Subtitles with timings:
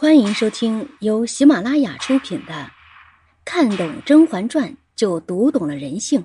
[0.00, 2.54] 欢迎收听由喜马拉雅出品的
[3.44, 6.22] 《看懂甄嬛传就读懂了人性》，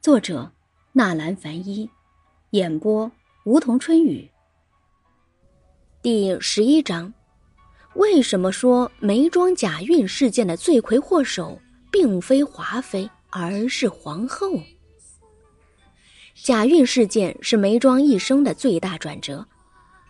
[0.00, 0.52] 作者
[0.92, 1.90] 纳兰凡一，
[2.50, 3.10] 演播
[3.46, 4.30] 梧桐春雨。
[6.02, 7.12] 第十一章：
[7.94, 14.62] 为什么说眉庄假孕事件的罪魁祸首并非华妃，而是皇后？
[16.36, 19.44] 假孕事件是眉庄一生的最大转折，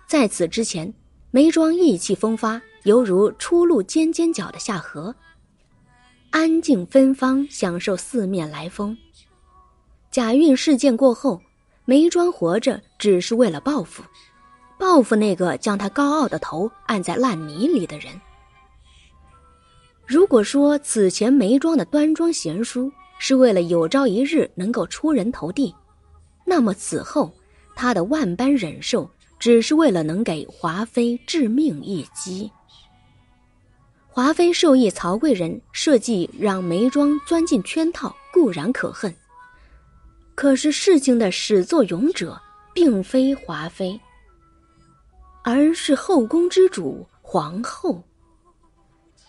[0.07, 0.93] 在此之前，
[1.30, 2.61] 眉庄意气风发。
[2.84, 5.14] 犹如初露尖尖角的夏荷，
[6.30, 8.96] 安静芬芳，享受四面来风。
[10.10, 11.40] 假孕事件过后，
[11.86, 14.02] 眉庄活着只是为了报复，
[14.79, 18.12] 报复那个将他高傲的头按在烂泥里的人。
[20.07, 25.74] 如果说此前眉庄的端庄贤淑是为了有朝一日能够出人头地，
[26.44, 27.32] 那么此后
[27.74, 32.52] 他的万般忍受，只是为了能给华妃致命一击。
[34.16, 39.12] 华妃授意曹贵人设计让眉庄钻进圈套，固然可恨。
[40.36, 42.40] 可是事情的始作俑者
[42.72, 44.00] 并非华妃，
[45.42, 48.00] 而是后宫之主皇后。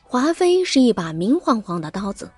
[0.03, 2.30] 华妃是一把明晃晃的刀子，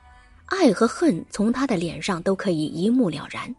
[0.45, 3.53] 爱和恨从她的脸上都可以一目了然。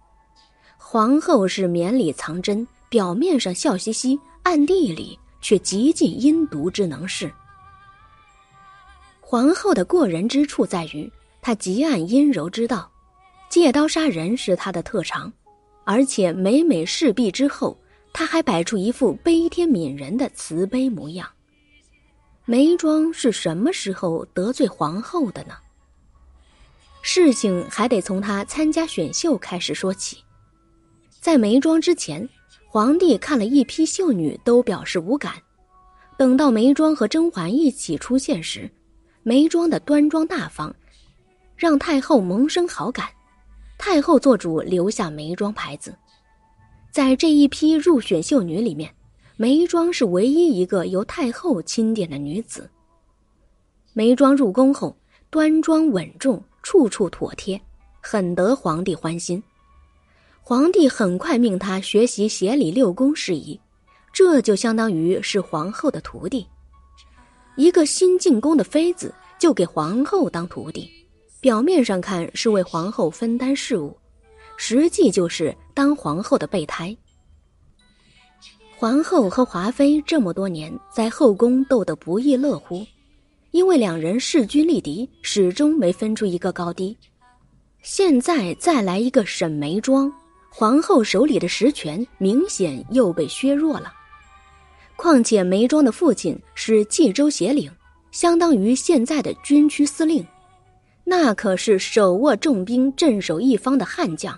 [0.79, 7.31] 皇后是绵里藏针，表面上笑嘻嘻，暗地里却极尽阴毒之能事。
[9.31, 11.13] 皇后的过人之处在于，
[11.43, 12.91] 她极谙阴柔之道，
[13.51, 15.31] 借刀杀人是她的特长，
[15.85, 17.79] 而且每每事毕之后，
[18.11, 21.29] 她还摆出一副悲天悯人的慈悲模样。
[22.47, 25.57] 眉庄是什么时候得罪皇后的呢？
[27.03, 30.17] 事情还得从她参加选秀开始说起。
[31.21, 32.27] 在眉庄之前，
[32.67, 35.35] 皇帝看了一批秀女都表示无感，
[36.17, 38.71] 等到眉庄和甄嬛一起出现时。
[39.23, 40.75] 眉庄的端庄大方，
[41.57, 43.09] 让太后萌生好感。
[43.77, 45.95] 太后做主留下眉庄牌子，
[46.91, 48.93] 在这一批入选秀女里面，
[49.37, 52.69] 眉庄是唯一一个由太后钦点的女子。
[53.93, 54.97] 眉庄入宫后，
[55.31, 57.61] 端庄稳重，处处妥帖，
[58.01, 59.41] 很得皇帝欢心。
[60.43, 63.61] 皇帝很快命她学习协理六宫事宜，
[64.13, 66.47] 这就相当于是皇后的徒弟。
[67.59, 70.89] 一个新进宫的妃子就给皇后当徒弟，
[71.41, 73.99] 表面上看是为皇后分担事务，
[74.57, 76.97] 实际就是当皇后的备胎。
[78.77, 82.87] 皇后和华妃这么多年在后宫斗得不亦乐乎，
[83.51, 86.97] 因为两人势均力敌，始终没分出一个高低。
[87.83, 90.13] 现在再来一个沈眉庄，
[90.49, 93.93] 皇后手里的实权明显又被削弱了。
[94.99, 97.71] 况且眉庄的父亲是冀州协领，
[98.11, 100.27] 相当于现在的军区司令，
[101.05, 104.37] 那可是手握重兵、镇守一方的悍将。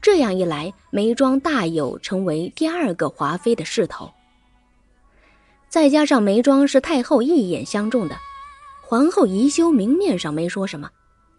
[0.00, 4.08] 这样一来，眉庄大有成为第二个华妃的势头。
[5.68, 8.16] 再加上眉庄是太后一眼相中的，
[8.80, 10.88] 皇后宜修明面上没说什么，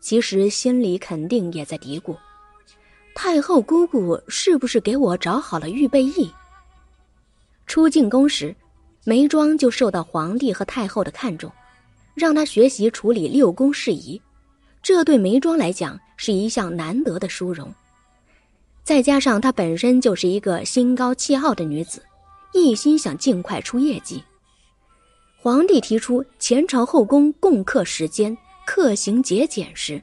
[0.01, 2.13] 其实心里肯定也在嘀咕：
[3.15, 6.29] 太后姑姑是不是给我找好了预备役？
[7.65, 8.55] 出进宫时，
[9.05, 11.51] 眉庄就受到皇帝和太后的看重，
[12.13, 14.21] 让他学习处理六宫事宜，
[14.81, 17.73] 这对眉庄来讲是一项难得的殊荣。
[18.83, 22.03] 再加上她本身就是一个心高气傲的女子，
[22.53, 24.21] 一心想尽快出业绩。
[25.37, 30.01] 皇帝提出前朝后宫共克时间、克行节俭时，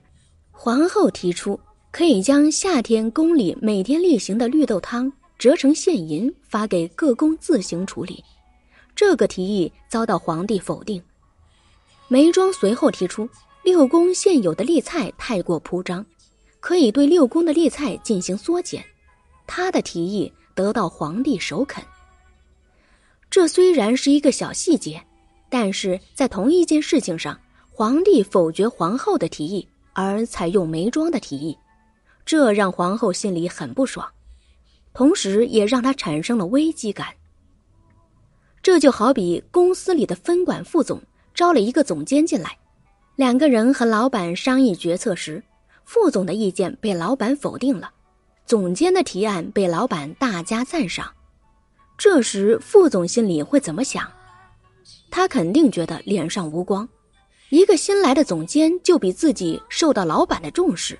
[0.51, 1.61] 皇后提出
[1.91, 5.13] 可以将夏天宫里每天例行的绿豆汤。
[5.41, 8.23] 折成现银发给各宫自行处理，
[8.95, 11.03] 这个提议遭到皇帝否定。
[12.09, 13.27] 梅庄随后提出，
[13.65, 16.05] 六宫现有的例菜太过铺张，
[16.61, 18.85] 可以对六宫的例菜进行缩减。
[19.47, 21.83] 他的提议得到皇帝首肯。
[23.31, 25.03] 这虽然是一个小细节，
[25.49, 27.41] 但是在同一件事情上，
[27.71, 31.57] 皇帝否决皇后的提议，而采用梅庄的提议，
[32.27, 34.07] 这让皇后心里很不爽。
[34.93, 37.09] 同时，也让他产生了危机感。
[38.63, 41.01] 这就好比公司里的分管副总
[41.35, 42.59] 招了一个总监进来，
[43.17, 45.43] 两个人和老板商议决策时，
[45.85, 47.91] 副总的意见被老板否定了，
[48.45, 51.11] 总监的提案被老板大加赞赏。
[51.97, 54.07] 这时，副总心里会怎么想？
[55.11, 56.89] 他肯定觉得脸上无光，
[57.49, 60.99] 一个新来的总监就比自己受到老板的重视。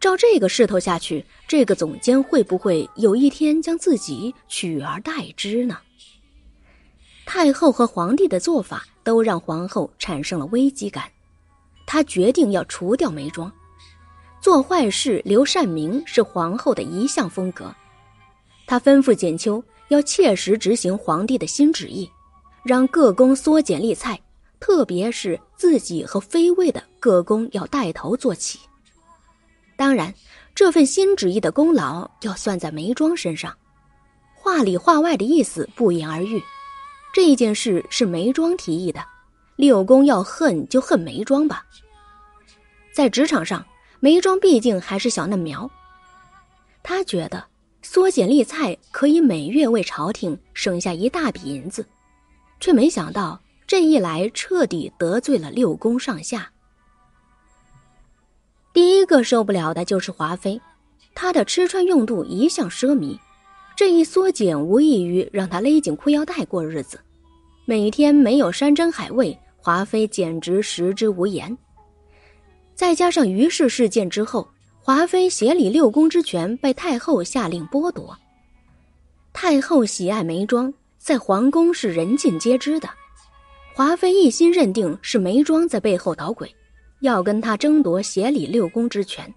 [0.00, 5.76] 照这个势头下去，这个总监会不会有一天将自己取而代之呢？
[7.26, 11.04] 太后和皇帝的做法都让皇后产生了危机感。
[11.86, 13.52] 她决定要除掉梅庄，
[14.40, 17.72] 做坏事留善名是皇后的一项风格。
[18.66, 22.10] 她吩咐简秋要切实执行皇帝的新旨意，
[22.64, 24.18] 让各宫缩减立菜，
[24.60, 28.58] 特别是自己和妃位的各宫要带头做起。
[29.80, 30.12] 当然，
[30.54, 33.56] 这份新旨意的功劳要算在眉庄身上。
[34.34, 36.38] 话里话外的意思不言而喻，
[37.14, 39.02] 这件事是眉庄提议的。
[39.56, 41.64] 六宫要恨就恨眉庄吧。
[42.92, 43.64] 在职场上，
[44.00, 45.70] 眉庄毕竟还是小嫩苗。
[46.82, 47.42] 他觉得
[47.80, 51.86] 缩减例菜可以每月为朝廷省下一大笔银子，
[52.60, 56.52] 却没想到这一来彻底得罪了六宫上下。
[58.72, 60.60] 第一个受不了的就是华妃，
[61.14, 63.18] 她的吃穿用度一向奢靡。
[63.76, 67.00] 这一缩减无异于让她勒紧裤腰带过日子，
[67.64, 71.56] 每天没有山珍海味，华妃简直食之无言。
[72.74, 74.46] 再加上于氏事件之后，
[74.80, 78.16] 华妃协理六宫之权被太后下令剥夺。
[79.32, 82.88] 太后喜爱眉庄，在皇宫是人尽皆知的。
[83.74, 86.54] 华妃一心认定是眉庄在背后捣鬼，
[87.00, 89.32] 要跟他争夺协理六宫之权。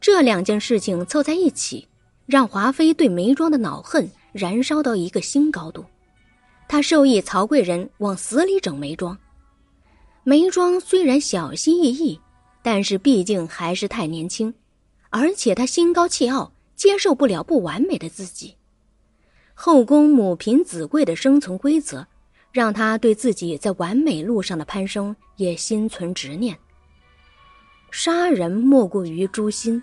[0.00, 1.86] 这两件事情凑在一起。
[2.24, 5.84] 让华妃对梅庄的恼恨燃烧到一个新高度，
[6.68, 9.18] 她授意曹贵人往死里整梅庄。
[10.22, 12.18] 梅庄虽然小心翼翼，
[12.62, 14.54] 但是毕竟还是太年轻，
[15.10, 18.54] 而且她心高气傲，接受不了不完美的自己。
[19.52, 22.06] 后宫母凭子贵的生存规则，
[22.52, 26.56] 让他对自己在完美路上的攀升也心存执念。
[27.90, 29.82] 杀人莫过于诛心。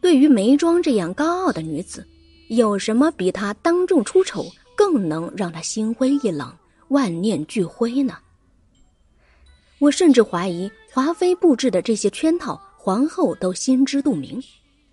[0.00, 2.04] 对于眉庄这样高傲的女子，
[2.48, 4.44] 有什么比她当众出丑
[4.76, 6.52] 更能让她心灰意冷、
[6.88, 8.18] 万念俱灰呢？
[9.78, 14.42] 我甚至怀疑华妃布置的这些圈套，皇后都心知肚明，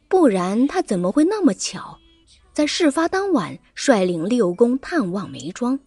[0.07, 1.98] 不然她怎么会那么巧，
[2.54, 5.80] 在事发当晚率领六宫探望眉庄？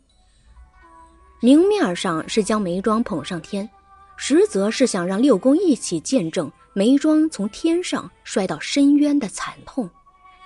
[1.44, 3.68] 明面上是将眉庄捧上天，
[4.16, 6.50] 实则是想让六宫一起见证。
[6.72, 9.90] 眉庄从天上摔到深渊的惨痛，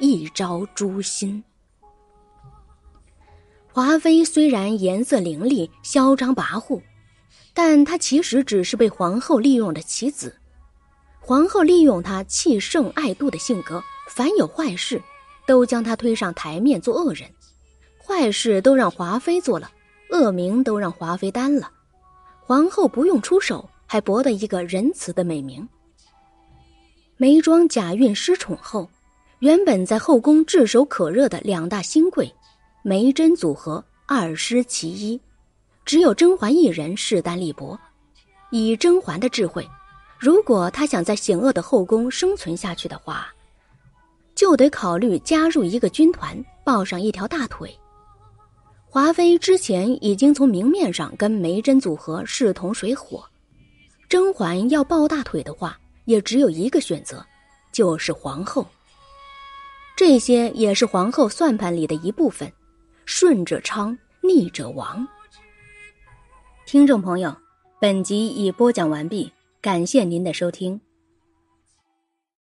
[0.01, 1.45] 一招诛心。
[3.71, 6.81] 华妃虽然颜色凌厉、嚣张跋扈，
[7.53, 10.35] 但她其实只是被皇后利用的棋子。
[11.21, 15.01] 皇后利用她气盛爱妒的性格，凡有坏事，
[15.47, 17.31] 都将她推上台面做恶人。
[18.03, 19.71] 坏事都让华妃做了，
[20.11, 21.71] 恶名都让华妃担了。
[22.41, 25.69] 皇后不用出手，还博得一个仁慈的美名。
[27.17, 28.89] 眉庄假孕失宠后，
[29.41, 32.33] 原本在后宫炙手可热的两大新贵，
[32.83, 35.21] 眉珍组合二失其一，
[35.85, 37.79] 只有甄嬛一人势单力薄。
[38.51, 39.69] 以甄嬛的智慧，
[40.19, 43.27] 如果她想在险恶的后宫生存下去的话，
[44.35, 47.77] 就得考虑加入一个军团，抱上一条大腿。
[48.89, 53.23] 华妃之前已经从明面上跟梅珍组合势同水火，
[54.09, 55.79] 甄嬛要抱大腿的话。
[56.07, 57.27] 也只有一个选择，
[57.73, 58.65] 就是皇后。
[59.97, 62.49] 这些也是皇后算盘里的一部分，
[63.05, 65.05] 顺者昌，逆者亡。
[66.65, 67.37] 听众朋友，
[67.81, 70.81] 本集已播讲完毕，感谢您的收听。